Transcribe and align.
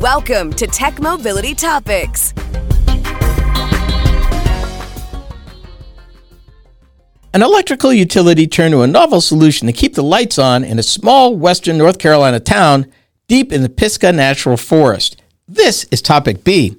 Welcome 0.00 0.54
to 0.54 0.66
Tech 0.66 0.98
Mobility 0.98 1.54
Topics. 1.54 2.32
An 7.34 7.42
electrical 7.42 7.92
utility 7.92 8.46
turned 8.46 8.72
to 8.72 8.80
a 8.80 8.86
novel 8.86 9.20
solution 9.20 9.66
to 9.66 9.74
keep 9.74 9.94
the 9.94 10.02
lights 10.02 10.38
on 10.38 10.64
in 10.64 10.78
a 10.78 10.82
small 10.82 11.36
western 11.36 11.76
North 11.76 11.98
Carolina 11.98 12.40
town 12.40 12.90
deep 13.28 13.52
in 13.52 13.60
the 13.62 13.68
Pisgah 13.68 14.12
National 14.12 14.56
Forest. 14.56 15.20
This 15.46 15.84
is 15.90 16.00
topic 16.00 16.44
B. 16.44 16.78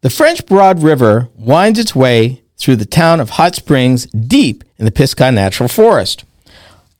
The 0.00 0.10
French 0.10 0.44
Broad 0.44 0.82
River 0.82 1.28
winds 1.36 1.78
its 1.78 1.94
way 1.94 2.42
through 2.56 2.76
the 2.76 2.84
town 2.84 3.20
of 3.20 3.30
Hot 3.30 3.54
Springs 3.54 4.06
deep 4.06 4.64
in 4.76 4.86
the 4.86 4.90
Pisgah 4.90 5.30
Natural 5.30 5.68
Forest. 5.68 6.24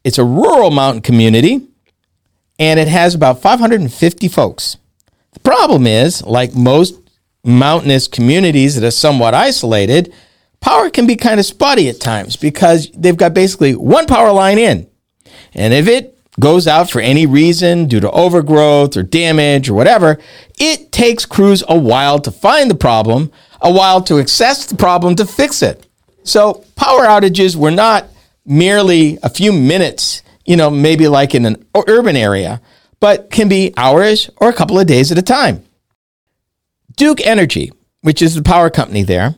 It's 0.05 0.19
a 0.19 0.25
rural 0.25 0.71
mountain 0.71 1.03
community 1.03 1.67
and 2.57 2.79
it 2.79 2.87
has 2.87 3.17
about 3.17 3.43
550 3.43 4.29
folks. 4.29 4.77
Problem 5.49 5.87
is, 5.87 6.23
like 6.27 6.55
most 6.55 7.01
mountainous 7.43 8.07
communities 8.07 8.75
that 8.75 8.87
are 8.87 8.91
somewhat 8.91 9.33
isolated, 9.33 10.13
power 10.61 10.91
can 10.91 11.07
be 11.07 11.17
kind 11.17 11.41
of 11.41 11.47
spotty 11.47 11.89
at 11.89 12.01
times 12.01 12.37
because 12.37 12.91
they've 12.91 13.17
got 13.17 13.33
basically 13.33 13.75
one 13.75 14.05
power 14.05 14.31
line 14.31 14.59
in. 14.59 14.87
And 15.55 15.73
if 15.73 15.89
it 15.89 16.19
goes 16.39 16.67
out 16.67 16.91
for 16.91 17.01
any 17.01 17.25
reason 17.25 17.87
due 17.87 17.99
to 17.99 18.11
overgrowth 18.11 18.95
or 18.95 19.03
damage 19.03 19.71
or 19.71 19.75
whatever, 19.75 20.19
it 20.59 20.93
takes 20.93 21.25
crews 21.25 21.65
a 21.67 21.79
while 21.79 22.19
to 22.19 22.31
find 22.31 22.71
the 22.71 22.75
problem, 22.75 23.33
a 23.63 23.73
while 23.73 24.03
to 24.03 24.19
assess 24.19 24.67
the 24.67 24.77
problem 24.77 25.15
to 25.15 25.25
fix 25.25 25.63
it. 25.63 25.89
So 26.25 26.63
power 26.77 27.07
outages 27.07 27.57
were 27.57 27.71
not 27.71 28.05
merely 28.45 29.19
a 29.23 29.31
few 29.31 29.55
minutes, 29.55 30.23
you 30.45 30.57
know, 30.57 30.69
maybe 30.69 31.09
like 31.09 31.35
in 31.35 31.47
an 31.47 31.65
urban 31.75 32.17
area, 32.17 32.61
but 33.01 33.31
can 33.31 33.49
be 33.49 33.73
hours 33.77 34.31
or 34.37 34.49
a 34.49 34.55
couple 34.55 34.79
of 34.79 34.87
days 34.87 35.13
at 35.13 35.19
a 35.19 35.23
time. 35.23 35.65
Duke 36.97 37.25
Energy, 37.25 37.73
which 38.03 38.21
is 38.21 38.35
the 38.35 38.43
power 38.43 38.71
company 38.71 39.03
there, 39.03 39.37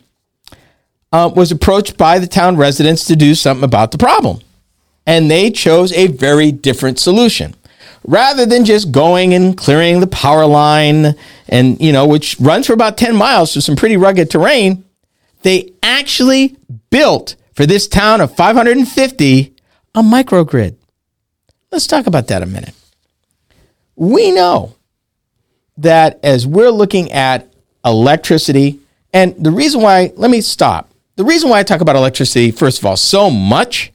uh, 1.12 1.30
was 1.34 1.52
approached 1.52 1.96
by 1.96 2.18
the 2.18 2.26
town 2.26 2.56
residents 2.56 3.04
to 3.06 3.16
do 3.16 3.34
something 3.34 3.64
about 3.64 3.90
the 3.90 3.98
problem. 3.98 4.40
And 5.06 5.30
they 5.30 5.50
chose 5.50 5.92
a 5.92 6.06
very 6.06 6.52
different 6.52 6.98
solution. 6.98 7.54
Rather 8.06 8.46
than 8.46 8.64
just 8.64 8.92
going 8.92 9.34
and 9.34 9.56
clearing 9.56 10.00
the 10.00 10.06
power 10.06 10.46
line 10.46 11.14
and, 11.48 11.80
you 11.80 11.92
know, 11.92 12.06
which 12.06 12.38
runs 12.40 12.66
for 12.66 12.72
about 12.72 12.96
10 12.96 13.14
miles 13.14 13.52
through 13.52 13.62
some 13.62 13.76
pretty 13.76 13.96
rugged 13.96 14.30
terrain, 14.30 14.84
they 15.42 15.72
actually 15.82 16.56
built 16.90 17.36
for 17.54 17.66
this 17.66 17.86
town 17.88 18.20
of 18.20 18.34
550 18.34 19.54
a 19.94 20.02
microgrid. 20.02 20.76
Let's 21.70 21.86
talk 21.86 22.06
about 22.06 22.28
that 22.28 22.42
a 22.42 22.46
minute. 22.46 22.74
We 24.00 24.32
know 24.32 24.74
that 25.76 26.18
as 26.24 26.46
we're 26.46 26.70
looking 26.70 27.12
at 27.12 27.52
electricity, 27.84 28.80
and 29.12 29.34
the 29.42 29.50
reason 29.52 29.80
why, 29.80 30.12
let 30.16 30.30
me 30.30 30.40
stop 30.40 30.90
the 31.20 31.26
reason 31.26 31.50
why 31.50 31.58
I 31.58 31.64
talk 31.64 31.82
about 31.82 31.96
electricity, 31.96 32.50
first 32.50 32.78
of 32.78 32.86
all, 32.86 32.96
so 32.96 33.28
much 33.28 33.92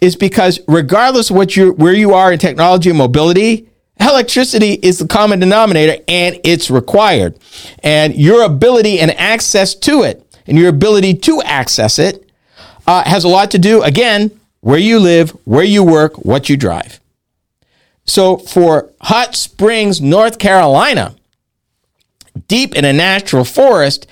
is 0.00 0.16
because 0.16 0.58
regardless 0.66 1.30
of 1.30 1.36
what 1.36 1.56
you 1.56 1.70
where 1.74 1.92
you 1.92 2.14
are 2.14 2.32
in 2.32 2.40
technology 2.40 2.90
and 2.90 2.98
mobility, 2.98 3.68
electricity 4.00 4.72
is 4.82 4.98
the 4.98 5.06
common 5.06 5.38
denominator 5.38 6.02
and 6.08 6.40
it's 6.42 6.72
required. 6.72 7.38
And 7.84 8.16
your 8.16 8.42
ability 8.42 8.98
and 8.98 9.12
access 9.12 9.76
to 9.76 10.02
it 10.02 10.26
and 10.48 10.58
your 10.58 10.68
ability 10.68 11.14
to 11.14 11.40
access 11.42 12.00
it 12.00 12.28
uh, 12.88 13.04
has 13.08 13.22
a 13.22 13.28
lot 13.28 13.52
to 13.52 13.60
do, 13.60 13.80
again, 13.84 14.32
where 14.60 14.80
you 14.80 14.98
live, 14.98 15.30
where 15.44 15.62
you 15.62 15.84
work, 15.84 16.24
what 16.24 16.48
you 16.48 16.56
drive. 16.56 16.98
So 18.06 18.36
for 18.36 18.92
Hot 19.02 19.34
Springs, 19.34 20.00
North 20.00 20.38
Carolina, 20.38 21.14
deep 22.48 22.74
in 22.74 22.84
a 22.84 22.92
natural 22.92 23.44
forest, 23.44 24.06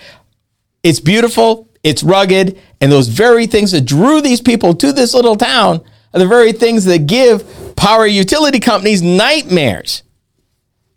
it's 0.83 1.01
beautiful, 1.01 1.69
it's 1.83 2.03
rugged, 2.03 2.59
and 2.81 2.91
those 2.91 3.09
very 3.09 3.47
things 3.47 3.73
that 3.73 3.85
drew 3.85 4.21
these 4.21 4.41
people 4.41 4.75
to 4.75 4.93
this 4.93 5.15
little 5.15 5.37
town 5.37 5.83
are 6.15 6.21
the 6.21 6.27
very 6.27 6.53
things 6.53 6.85
that 6.87 7.07
give 7.07 7.77
power 7.77 8.07
utility 8.07 8.61
companies 8.61 9.03
nightmares. 9.03 10.03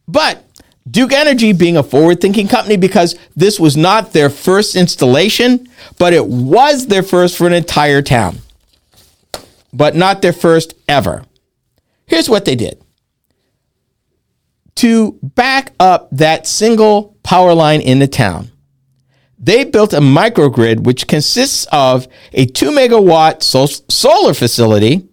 But 0.08 0.44
Duke 0.90 1.14
Energy 1.14 1.52
being 1.52 1.78
a 1.78 1.84
forward 1.84 2.22
thinking 2.22 2.47
company 2.47 2.78
because 2.78 3.18
this 3.36 3.59
was 3.59 3.75
not 3.75 4.14
their 4.14 4.30
first 4.30 4.75
installation, 4.75 5.68
but 5.97 6.14
it 6.14 6.25
was 6.25 6.88
their 6.88 7.03
first 7.03 7.38
for 7.38 7.47
an 7.47 7.53
entire 7.53 8.02
town, 8.02 8.38
but 9.74 9.96
not 9.96 10.22
their 10.22 10.34
first 10.34 10.75
ever. 10.88 11.24
Here's 12.06 12.30
what 12.30 12.46
they 12.46 12.56
did 12.56 12.84
to 14.75 15.13
back 15.22 15.74
up 15.80 16.09
that 16.12 16.47
single 16.47 17.18
power 17.24 17.53
line 17.53 17.81
in 17.81 18.00
the 18.00 18.08
town 18.08 18.52
they 19.38 19.63
built 19.63 19.94
a 19.94 20.00
microgrid 20.00 20.81
which 20.81 21.08
consists 21.08 21.68
of 21.72 22.08
a 22.34 22.46
2 22.46 22.72
megawatt 22.72 23.44
sol- 23.44 23.68
solar 23.90 24.34
facility 24.34 25.08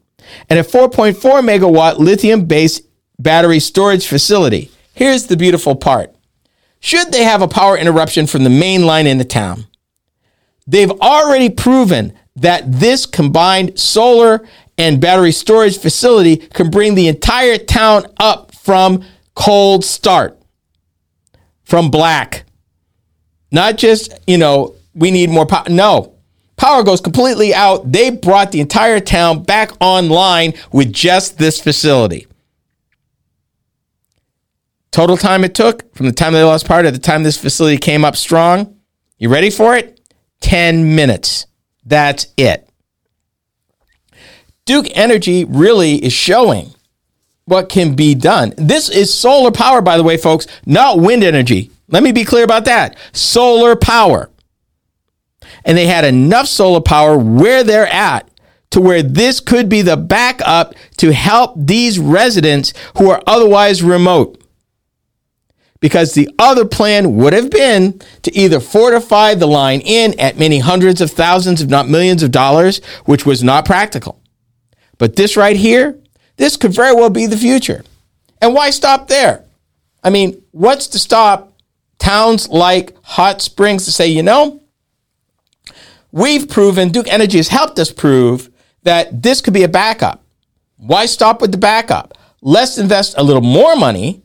and 0.49 0.59
a 0.59 0.63
4.4 0.63 1.15
megawatt 1.15 1.99
lithium 1.99 2.47
based 2.47 2.83
battery 3.19 3.61
storage 3.61 4.07
facility. 4.07 4.71
Here's 4.95 5.27
the 5.27 5.37
beautiful 5.37 5.77
part. 5.77 6.15
Should 6.81 7.13
they 7.13 7.25
have 7.25 7.43
a 7.43 7.49
power 7.49 7.77
interruption 7.77 8.27
from 8.27 8.45
the 8.45 8.51
main 8.51 8.85
line 8.85 9.07
in 9.07 9.19
the 9.19 9.25
town, 9.25 9.67
they've 10.67 10.91
already 10.91 11.51
proven 11.51 12.13
that 12.35 12.73
this 12.73 13.07
combined 13.07 13.79
solar 13.79 14.47
and 14.79 15.01
battery 15.01 15.33
storage 15.33 15.79
facility 15.79 16.37
can 16.37 16.71
bring 16.71 16.95
the 16.95 17.09
entire 17.09 17.59
town 17.59 18.07
up 18.19 18.55
from 18.55 19.05
cold 19.35 19.85
start, 19.85 20.41
from 21.65 21.91
black 21.91 22.45
not 23.53 23.77
just, 23.77 24.19
you 24.27 24.39
know, 24.39 24.75
we 24.95 25.11
need 25.11 25.31
more 25.31 25.47
power. 25.47 25.69
No, 25.69 26.15
power 26.57 26.83
goes 26.83 27.01
completely 27.01 27.55
out. 27.55 27.93
They 27.93 28.11
brought 28.11 28.51
the 28.51 28.61
entire 28.61 28.99
town 28.99 29.45
back 29.45 29.71
online 29.81 30.55
with 30.73 30.93
just 30.93 31.39
this 31.39 31.61
facility. 31.61 32.27
Total 34.91 35.17
time 35.17 35.45
it 35.45 35.55
took 35.55 35.95
from 35.95 36.07
the 36.07 36.13
time 36.13 36.33
they 36.33 36.43
lost 36.43 36.67
power 36.67 36.83
to 36.83 36.91
the 36.91 36.99
time 36.99 37.23
this 37.23 37.39
facility 37.39 37.79
came 37.79 38.05
up 38.05 38.17
strong. 38.17 38.79
You 39.19 39.29
ready 39.29 39.51
for 39.51 39.77
it? 39.77 40.01
10 40.41 40.97
minutes. 40.97 41.47
That's 41.85 42.27
it. 42.37 42.69
Duke 44.65 44.87
Energy 44.95 45.45
really 45.45 46.03
is 46.03 46.13
showing 46.13 46.75
what 47.45 47.69
can 47.69 47.95
be 47.95 48.15
done. 48.15 48.53
This 48.57 48.89
is 48.89 49.13
solar 49.13 49.51
power, 49.51 49.83
by 49.83 49.97
the 49.97 50.03
way, 50.03 50.17
folks, 50.17 50.47
not 50.65 51.01
wind 51.01 51.25
energy. 51.25 51.71
Let 51.89 52.03
me 52.03 52.13
be 52.13 52.25
clear 52.25 52.45
about 52.45 52.65
that. 52.67 52.97
Solar 53.13 53.77
power. 53.77 54.31
And 55.65 55.77
they 55.77 55.87
had 55.87 56.05
enough 56.05 56.47
solar 56.47 56.81
power 56.81 57.17
where 57.17 57.63
they're 57.63 57.87
at 57.87 58.29
to 58.71 58.81
where 58.81 59.03
this 59.03 59.41
could 59.41 59.69
be 59.69 59.83
the 59.83 59.97
backup 59.97 60.75
to 60.97 61.13
help 61.13 61.55
these 61.57 61.99
residents 61.99 62.73
who 62.97 63.11
are 63.11 63.23
otherwise 63.27 63.83
remote. 63.83 64.39
Because 65.81 66.15
the 66.15 66.31
other 66.39 66.65
plan 66.65 67.17
would 67.17 67.33
have 67.33 67.51
been 67.51 68.01
to 68.23 68.35
either 68.35 68.61
fortify 68.61 69.35
the 69.35 69.47
line 69.47 69.81
in 69.81 70.19
at 70.19 70.39
many 70.39 70.61
hundreds 70.61 71.01
of 71.01 71.11
thousands, 71.11 71.61
if 71.61 71.69
not 71.69 71.89
millions 71.89 72.23
of 72.23 72.31
dollars, 72.31 72.83
which 73.05 73.27
was 73.27 73.43
not 73.43 73.65
practical. 73.65 74.23
But 74.97 75.17
this 75.17 75.37
right 75.37 75.57
here, 75.57 75.99
this 76.37 76.57
could 76.57 76.73
very 76.73 76.95
well 76.95 77.11
be 77.11 77.27
the 77.27 77.37
future. 77.37 77.85
And 78.41 78.55
why 78.55 78.71
stop 78.71 79.09
there? 79.09 79.45
I 80.03 80.11
mean, 80.11 80.43
what's 80.51 80.89
to 80.89 80.99
stop 80.99 81.53
towns 81.99 82.49
like 82.49 82.97
Hot 83.03 83.41
Springs 83.41 83.85
to 83.85 83.93
say, 83.93 84.09
you 84.09 84.23
know, 84.23 84.61
we've 86.11 86.49
proven, 86.49 86.91
Duke 86.91 87.09
Energy 87.09 87.39
has 87.39 87.49
helped 87.49 87.79
us 87.79 87.93
prove 87.93 88.51
that 88.83 89.23
this 89.23 89.41
could 89.41 89.55
be 89.55 89.63
a 89.63 89.69
backup. 89.69 90.25
Why 90.77 91.07
stop 91.07 91.41
with 91.41 91.53
the 91.53 91.59
backup? 91.59 92.19
Let's 92.41 92.79
invest 92.79 93.15
a 93.17 93.23
little 93.23 93.43
more 93.43 93.77
money 93.77 94.23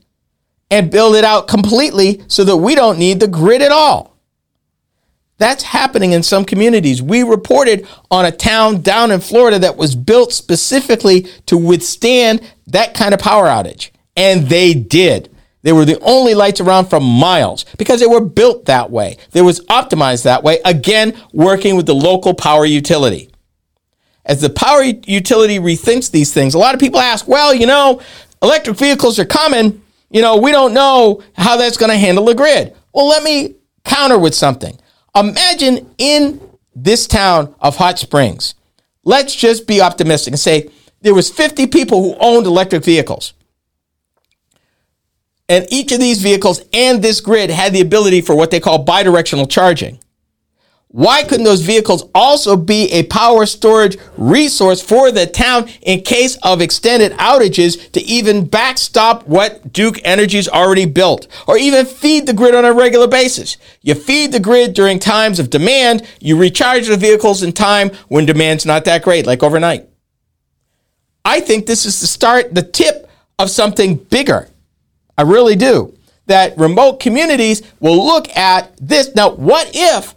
and 0.72 0.92
build 0.92 1.16
it 1.16 1.24
out 1.24 1.48
completely 1.48 2.24
so 2.28 2.44
that 2.44 2.58
we 2.58 2.74
don't 2.74 2.98
need 2.98 3.20
the 3.20 3.28
grid 3.28 3.62
at 3.62 3.72
all. 3.72 4.17
That's 5.38 5.64
happening 5.64 6.14
in 6.14 6.24
some 6.24 6.46
communities. 6.46 7.02
We 7.02 7.24
reported 7.24 7.88
on 8.10 8.26
a 8.26 8.32
town 8.32 8.82
down 8.82 9.12
in 9.12 9.20
Florida 9.20 9.60
that 9.60 9.78
was 9.78 9.96
built 9.96 10.34
specifically 10.34 11.28
to 11.46 11.58
withstand 11.58 12.42
that 12.68 12.94
kind 12.94 13.14
of 13.14 13.20
power 13.20 13.46
outage. 13.46 13.92
And 14.16 14.48
they 14.48 14.74
did. 14.74 15.30
They 15.62 15.74
were 15.74 15.86
the 15.86 16.00
only 16.02 16.34
lights 16.34 16.62
around 16.62 16.86
for 16.86 17.00
miles 17.00 17.66
because 17.78 18.00
they 18.00 18.08
were 18.08 18.22
built 18.22 18.66
that 18.66 18.90
way. 18.90 19.18
They 19.32 19.42
was 19.42 19.60
optimized 19.66 20.24
that 20.24 20.44
way. 20.44 20.60
Again, 20.66 21.20
working 21.34 21.76
with 21.76 21.86
the 21.86 21.96
local 21.96 22.34
power 22.34 22.66
utility. 22.66 23.30
As 24.26 24.42
the 24.42 24.50
power 24.50 24.84
utility 24.84 25.60
rethinks 25.60 26.10
these 26.12 26.34
things, 26.34 26.54
a 26.54 26.58
lot 26.58 26.74
of 26.74 26.80
people 26.80 27.00
ask, 27.00 27.28
well, 27.28 27.54
you 27.54 27.66
know, 27.66 28.02
electric 28.42 28.78
vehicles 28.78 29.20
are 29.20 29.26
coming. 29.26 29.82
You 30.10 30.22
know, 30.22 30.38
we 30.38 30.52
don't 30.52 30.74
know 30.74 31.22
how 31.34 31.58
that's 31.58 31.78
going 31.78 31.92
to 31.92 31.98
handle 31.98 32.26
the 32.26 32.36
grid. 32.36 32.76
Well, 32.94 33.08
let 33.08 33.24
me 33.24 33.56
counter 33.84 34.18
with 34.18 34.36
something. 34.36 34.78
Imagine 35.20 35.94
in 35.98 36.40
this 36.76 37.08
town 37.08 37.56
of 37.60 37.78
Hot 37.78 37.98
Springs, 37.98 38.54
let's 39.04 39.36
just 39.36 39.66
be 39.66 39.82
optimistic 39.82 40.34
and 40.34 40.40
say 40.40 40.70
there 41.02 41.16
was 41.16 41.30
50 41.30 41.68
people 41.68 42.04
who 42.04 42.16
owned 42.20 42.46
electric 42.46 42.84
vehicles. 42.84 43.34
And 45.50 45.66
each 45.72 45.92
of 45.92 46.00
these 46.00 46.22
vehicles 46.22 46.62
and 46.72 47.02
this 47.02 47.22
grid 47.22 47.50
had 47.50 47.74
the 47.74 47.82
ability 47.82 48.22
for 48.22 48.36
what 48.36 48.52
they 48.52 48.60
call 48.60 48.86
bidirectional 48.86 49.50
charging. 49.50 50.00
Why 50.90 51.24
couldn't 51.24 51.44
those 51.44 51.62
vehicles 51.62 52.10
also 52.16 52.56
be 52.56 52.90
a 52.94 53.04
power 53.04 53.46
storage 53.46 53.98
resource 54.16 54.82
for 54.82 55.12
the 55.12 55.28
town 55.28 55.68
in 55.82 56.02
case 56.02 56.38
of 56.44 56.62
extended 56.62 57.12
outages 57.14 57.92
to 57.92 58.02
even 58.04 58.48
backstop 58.48 59.28
what 59.28 59.74
Duke 59.74 60.00
Energy's 60.06 60.48
already 60.48 60.86
built 60.86 61.28
or 61.46 61.58
even 61.58 61.86
feed 61.86 62.26
the 62.26 62.34
grid 62.34 62.56
on 62.56 62.64
a 62.64 62.74
regular 62.74 63.08
basis? 63.08 63.58
You 63.82 63.96
feed 63.96 64.32
the 64.32 64.40
grid 64.40 64.74
during 64.74 64.98
times 64.98 65.40
of 65.40 65.50
demand, 65.50 66.08
you 66.22 66.40
recharge 66.40 66.88
the 66.88 66.96
vehicles 66.96 67.44
in 67.44 67.52
time 67.52 67.92
when 68.08 68.26
demand's 68.26 68.66
not 68.66 68.86
that 68.86 69.04
great, 69.04 69.28
like 69.28 69.44
overnight. 69.44 69.88
I 71.26 71.42
think 71.42 71.66
this 71.66 71.86
is 71.86 72.00
the 72.00 72.08
start, 72.08 72.56
the 72.56 72.64
tip 72.64 73.10
of 73.38 73.50
something 73.50 73.96
bigger. 73.96 74.48
I 75.18 75.24
really 75.24 75.58
do. 75.58 75.94
That 76.28 76.58
remote 76.58 77.02
communities 77.02 77.62
will 77.82 78.06
look 78.06 78.30
at 78.38 78.76
this. 78.78 79.14
Now, 79.16 79.32
what 79.32 79.70
if 79.74 80.16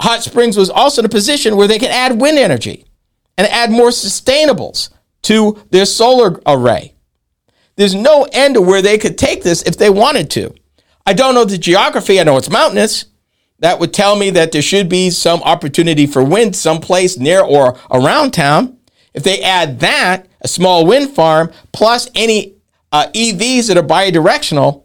Hot 0.00 0.22
Springs 0.22 0.56
was 0.56 0.70
also 0.70 1.02
in 1.02 1.06
a 1.06 1.10
position 1.10 1.56
where 1.56 1.68
they 1.68 1.78
could 1.78 1.90
add 1.90 2.20
wind 2.20 2.38
energy 2.38 2.84
and 3.36 3.46
add 3.48 3.70
more 3.70 3.88
sustainables 3.88 4.90
to 5.22 5.64
their 5.70 5.86
solar 5.86 6.40
array. 6.46 6.94
There's 7.76 7.94
no 7.94 8.26
end 8.32 8.54
to 8.54 8.60
where 8.60 8.82
they 8.82 8.98
could 8.98 9.18
take 9.18 9.42
this 9.42 9.62
if 9.62 9.76
they 9.76 9.90
wanted 9.90 10.30
to. 10.32 10.54
I 11.06 11.12
don't 11.14 11.34
know 11.34 11.44
the 11.44 11.58
geography. 11.58 12.20
I 12.20 12.24
know 12.24 12.36
it's 12.36 12.50
mountainous. 12.50 13.06
That 13.60 13.80
would 13.80 13.92
tell 13.92 14.14
me 14.14 14.30
that 14.30 14.52
there 14.52 14.62
should 14.62 14.88
be 14.88 15.10
some 15.10 15.42
opportunity 15.42 16.06
for 16.06 16.22
wind 16.22 16.54
someplace 16.54 17.18
near 17.18 17.40
or 17.40 17.76
around 17.90 18.32
town. 18.32 18.78
If 19.14 19.24
they 19.24 19.42
add 19.42 19.80
that, 19.80 20.26
a 20.40 20.48
small 20.48 20.86
wind 20.86 21.10
farm, 21.10 21.50
plus 21.72 22.08
any 22.14 22.54
uh, 22.92 23.08
EVs 23.14 23.68
that 23.68 23.76
are 23.76 23.82
bidirectional, 23.82 24.84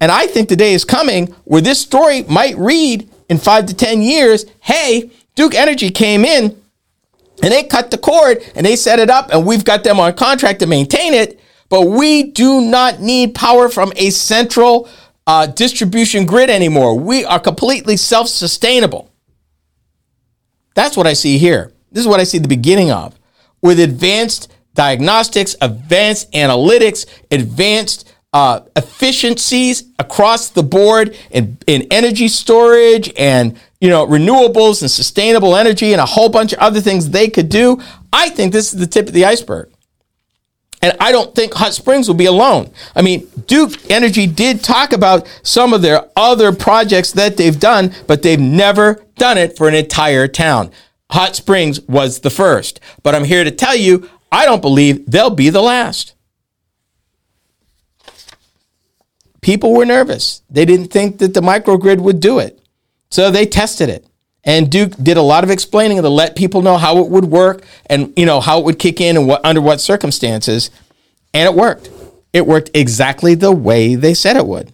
and 0.00 0.10
I 0.10 0.26
think 0.26 0.48
the 0.48 0.56
day 0.56 0.72
is 0.72 0.84
coming 0.84 1.26
where 1.44 1.60
this 1.60 1.80
story 1.80 2.22
might 2.22 2.56
read 2.56 3.09
in 3.30 3.38
five 3.38 3.64
to 3.66 3.74
10 3.74 4.02
years, 4.02 4.44
hey, 4.60 5.10
Duke 5.36 5.54
Energy 5.54 5.88
came 5.90 6.24
in 6.24 6.60
and 7.42 7.52
they 7.52 7.62
cut 7.62 7.90
the 7.90 7.96
cord 7.96 8.42
and 8.54 8.66
they 8.66 8.76
set 8.76 8.98
it 8.98 9.08
up 9.08 9.30
and 9.32 9.46
we've 9.46 9.64
got 9.64 9.84
them 9.84 9.98
on 9.98 10.12
contract 10.12 10.60
to 10.60 10.66
maintain 10.66 11.14
it. 11.14 11.40
But 11.70 11.82
we 11.82 12.24
do 12.24 12.60
not 12.60 13.00
need 13.00 13.34
power 13.36 13.68
from 13.68 13.92
a 13.94 14.10
central 14.10 14.88
uh, 15.26 15.46
distribution 15.46 16.26
grid 16.26 16.50
anymore. 16.50 16.98
We 16.98 17.24
are 17.24 17.38
completely 17.38 17.96
self 17.96 18.26
sustainable. 18.28 19.12
That's 20.74 20.96
what 20.96 21.06
I 21.06 21.12
see 21.12 21.38
here. 21.38 21.72
This 21.92 22.02
is 22.02 22.08
what 22.08 22.18
I 22.18 22.24
see 22.24 22.38
the 22.38 22.48
beginning 22.48 22.90
of 22.90 23.16
with 23.62 23.78
advanced 23.78 24.52
diagnostics, 24.74 25.54
advanced 25.60 26.32
analytics, 26.32 27.06
advanced 27.30 28.09
uh, 28.32 28.60
efficiencies 28.76 29.84
across 29.98 30.50
the 30.50 30.62
board 30.62 31.16
in, 31.30 31.58
in 31.66 31.86
energy 31.90 32.28
storage 32.28 33.12
and 33.16 33.58
you 33.80 33.88
know 33.88 34.06
renewables 34.06 34.82
and 34.82 34.90
sustainable 34.90 35.56
energy 35.56 35.92
and 35.92 36.00
a 36.00 36.06
whole 36.06 36.28
bunch 36.28 36.52
of 36.52 36.58
other 36.60 36.80
things 36.80 37.10
they 37.10 37.28
could 37.28 37.48
do. 37.48 37.80
I 38.12 38.28
think 38.28 38.52
this 38.52 38.72
is 38.72 38.78
the 38.78 38.86
tip 38.86 39.08
of 39.08 39.14
the 39.14 39.24
iceberg. 39.24 39.70
And 40.82 40.96
I 40.98 41.12
don't 41.12 41.34
think 41.34 41.52
Hot 41.54 41.74
Springs 41.74 42.08
will 42.08 42.14
be 42.14 42.26
alone. 42.26 42.70
I 42.96 43.02
mean, 43.02 43.28
Duke 43.46 43.90
Energy 43.90 44.26
did 44.26 44.64
talk 44.64 44.94
about 44.94 45.28
some 45.42 45.74
of 45.74 45.82
their 45.82 46.08
other 46.16 46.52
projects 46.52 47.12
that 47.12 47.36
they've 47.36 47.58
done, 47.58 47.92
but 48.06 48.22
they've 48.22 48.40
never 48.40 49.04
done 49.16 49.36
it 49.36 49.58
for 49.58 49.68
an 49.68 49.74
entire 49.74 50.26
town. 50.26 50.70
Hot 51.10 51.36
Springs 51.36 51.80
was 51.82 52.20
the 52.20 52.30
first. 52.30 52.80
But 53.02 53.14
I'm 53.14 53.24
here 53.24 53.44
to 53.44 53.50
tell 53.50 53.76
you, 53.76 54.08
I 54.32 54.46
don't 54.46 54.62
believe 54.62 55.04
they'll 55.10 55.28
be 55.28 55.50
the 55.50 55.60
last. 55.60 56.14
People 59.40 59.72
were 59.72 59.84
nervous. 59.84 60.42
They 60.50 60.64
didn't 60.64 60.88
think 60.88 61.18
that 61.18 61.34
the 61.34 61.40
microgrid 61.40 62.00
would 62.00 62.20
do 62.20 62.38
it. 62.38 62.60
So 63.10 63.30
they 63.30 63.46
tested 63.46 63.88
it. 63.88 64.06
And 64.44 64.70
Duke 64.70 64.96
did 64.96 65.16
a 65.16 65.22
lot 65.22 65.44
of 65.44 65.50
explaining 65.50 66.00
to 66.00 66.08
let 66.08 66.36
people 66.36 66.62
know 66.62 66.78
how 66.78 66.98
it 66.98 67.08
would 67.08 67.26
work 67.26 67.64
and 67.86 68.12
you 68.16 68.24
know 68.24 68.40
how 68.40 68.58
it 68.58 68.64
would 68.64 68.78
kick 68.78 69.00
in 69.00 69.16
and 69.16 69.26
what 69.28 69.44
under 69.44 69.60
what 69.60 69.80
circumstances. 69.80 70.70
And 71.34 71.46
it 71.46 71.54
worked. 71.54 71.90
It 72.32 72.46
worked 72.46 72.70
exactly 72.72 73.34
the 73.34 73.52
way 73.52 73.96
they 73.96 74.14
said 74.14 74.36
it 74.36 74.46
would. 74.46 74.72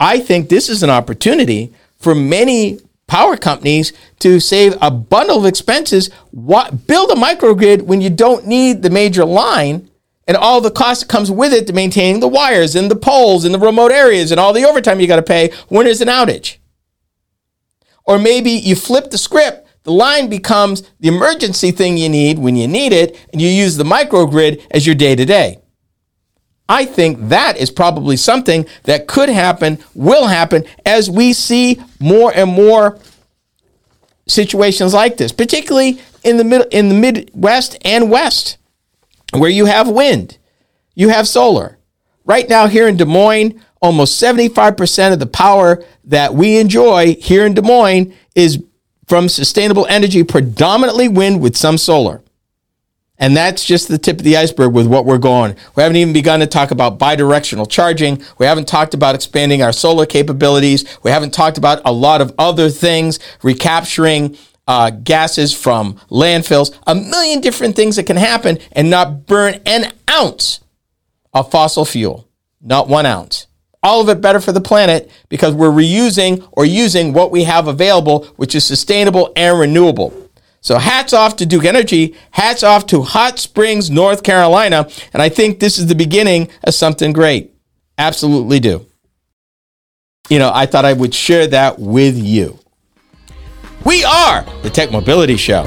I 0.00 0.20
think 0.20 0.48
this 0.48 0.68
is 0.68 0.82
an 0.82 0.90
opportunity 0.90 1.72
for 1.98 2.14
many 2.14 2.80
power 3.06 3.36
companies 3.36 3.92
to 4.20 4.40
save 4.40 4.74
a 4.80 4.90
bundle 4.90 5.38
of 5.38 5.44
expenses. 5.44 6.10
What, 6.30 6.86
build 6.86 7.10
a 7.10 7.14
microgrid 7.14 7.82
when 7.82 8.00
you 8.00 8.10
don't 8.10 8.46
need 8.46 8.82
the 8.82 8.90
major 8.90 9.24
line 9.24 9.90
and 10.32 10.38
all 10.38 10.62
the 10.62 10.70
cost 10.70 11.02
that 11.02 11.08
comes 11.08 11.30
with 11.30 11.52
it 11.52 11.66
to 11.66 11.74
maintaining 11.74 12.20
the 12.20 12.26
wires 12.26 12.74
and 12.74 12.90
the 12.90 12.96
poles 12.96 13.44
in 13.44 13.52
the 13.52 13.58
remote 13.58 13.92
areas 13.92 14.30
and 14.30 14.40
all 14.40 14.54
the 14.54 14.64
overtime 14.64 14.98
you 14.98 15.06
got 15.06 15.16
to 15.16 15.22
pay 15.22 15.52
when 15.68 15.84
there's 15.84 16.00
an 16.00 16.08
outage. 16.08 16.56
Or 18.04 18.18
maybe 18.18 18.50
you 18.50 18.74
flip 18.74 19.10
the 19.10 19.18
script, 19.18 19.68
the 19.82 19.92
line 19.92 20.30
becomes 20.30 20.90
the 21.00 21.08
emergency 21.08 21.70
thing 21.70 21.98
you 21.98 22.08
need 22.08 22.38
when 22.38 22.56
you 22.56 22.66
need 22.66 22.94
it, 22.94 23.28
and 23.30 23.42
you 23.42 23.48
use 23.48 23.76
the 23.76 23.84
microgrid 23.84 24.64
as 24.70 24.86
your 24.86 24.94
day 24.94 25.14
to 25.14 25.26
day. 25.26 25.58
I 26.66 26.86
think 26.86 27.28
that 27.28 27.58
is 27.58 27.70
probably 27.70 28.16
something 28.16 28.64
that 28.84 29.06
could 29.06 29.28
happen, 29.28 29.80
will 29.94 30.28
happen, 30.28 30.64
as 30.86 31.10
we 31.10 31.34
see 31.34 31.78
more 32.00 32.32
and 32.34 32.50
more 32.50 32.98
situations 34.26 34.94
like 34.94 35.18
this, 35.18 35.30
particularly 35.30 36.00
in 36.24 36.38
the 36.38 36.44
mid, 36.44 36.72
in 36.72 36.88
the 36.88 36.94
Midwest 36.94 37.76
and 37.84 38.10
West 38.10 38.56
where 39.40 39.50
you 39.50 39.66
have 39.66 39.88
wind, 39.88 40.38
you 40.94 41.08
have 41.08 41.26
solar. 41.26 41.78
Right 42.24 42.48
now, 42.48 42.66
here 42.68 42.86
in 42.86 42.96
Des 42.96 43.04
Moines, 43.04 43.60
almost 43.80 44.22
75% 44.22 45.12
of 45.12 45.18
the 45.18 45.26
power 45.26 45.82
that 46.04 46.34
we 46.34 46.58
enjoy 46.58 47.16
here 47.16 47.44
in 47.44 47.54
Des 47.54 47.62
Moines 47.62 48.14
is 48.34 48.62
from 49.06 49.28
sustainable 49.28 49.86
energy, 49.88 50.22
predominantly 50.22 51.08
wind 51.08 51.40
with 51.40 51.56
some 51.56 51.76
solar. 51.76 52.22
And 53.18 53.36
that's 53.36 53.64
just 53.64 53.88
the 53.88 53.98
tip 53.98 54.18
of 54.18 54.24
the 54.24 54.36
iceberg 54.36 54.72
with 54.72 54.86
what 54.86 55.04
we're 55.04 55.18
going. 55.18 55.54
We 55.76 55.82
haven't 55.82 55.96
even 55.96 56.12
begun 56.12 56.40
to 56.40 56.46
talk 56.46 56.70
about 56.72 56.98
bidirectional 56.98 57.70
charging. 57.70 58.22
We 58.38 58.46
haven't 58.46 58.66
talked 58.66 58.94
about 58.94 59.14
expanding 59.14 59.62
our 59.62 59.72
solar 59.72 60.06
capabilities. 60.06 60.98
We 61.02 61.12
haven't 61.12 61.32
talked 61.32 61.56
about 61.56 61.82
a 61.84 61.92
lot 61.92 62.20
of 62.20 62.34
other 62.36 62.68
things, 62.68 63.20
recapturing 63.42 64.36
uh, 64.72 64.88
gases 64.88 65.52
from 65.52 65.96
landfills, 66.08 66.74
a 66.86 66.94
million 66.94 67.42
different 67.42 67.76
things 67.76 67.96
that 67.96 68.06
can 68.06 68.16
happen 68.16 68.58
and 68.72 68.88
not 68.88 69.26
burn 69.26 69.60
an 69.66 69.92
ounce 70.10 70.60
of 71.34 71.50
fossil 71.50 71.84
fuel, 71.84 72.26
not 72.62 72.88
one 72.88 73.04
ounce. 73.04 73.48
All 73.82 74.00
of 74.00 74.08
it 74.08 74.22
better 74.22 74.40
for 74.40 74.52
the 74.52 74.62
planet 74.62 75.10
because 75.28 75.54
we're 75.54 75.70
reusing 75.70 76.48
or 76.52 76.64
using 76.64 77.12
what 77.12 77.30
we 77.30 77.44
have 77.44 77.68
available, 77.68 78.24
which 78.36 78.54
is 78.54 78.64
sustainable 78.64 79.30
and 79.36 79.60
renewable. 79.60 80.30
So 80.62 80.78
hats 80.78 81.12
off 81.12 81.36
to 81.36 81.44
Duke 81.44 81.66
Energy, 81.66 82.16
hats 82.30 82.62
off 82.62 82.86
to 82.86 83.02
Hot 83.02 83.38
Springs, 83.38 83.90
North 83.90 84.22
Carolina, 84.22 84.88
and 85.12 85.20
I 85.20 85.28
think 85.28 85.60
this 85.60 85.78
is 85.78 85.88
the 85.88 85.94
beginning 85.94 86.48
of 86.64 86.72
something 86.72 87.12
great. 87.12 87.52
Absolutely 87.98 88.58
do. 88.58 88.86
You 90.30 90.38
know, 90.38 90.50
I 90.54 90.64
thought 90.64 90.86
I 90.86 90.94
would 90.94 91.12
share 91.12 91.46
that 91.48 91.78
with 91.78 92.16
you. 92.16 92.58
We 93.84 94.04
are 94.04 94.44
the 94.62 94.70
Tech 94.70 94.92
Mobility 94.92 95.36
Show. 95.36 95.66